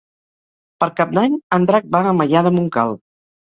Per 0.83 0.87
Cap 0.99 1.13
d'Any 1.17 1.35
en 1.59 1.67
Drac 1.73 1.93
va 1.97 2.01
a 2.13 2.15
Maià 2.23 2.43
de 2.49 2.55
Montcal. 2.57 2.99